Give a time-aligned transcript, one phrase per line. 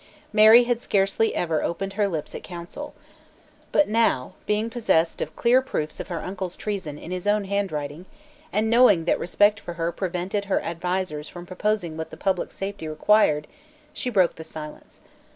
[0.33, 2.95] Mary had scarcely ever opened her lips at Council;
[3.71, 8.07] but now, being possessed of clear proofs of her uncle's treason in his own handwriting,
[8.51, 12.87] and knowing that respect for her prevented her advisers from proposing what the public safety
[12.87, 13.45] required,
[13.93, 15.01] she broke silence.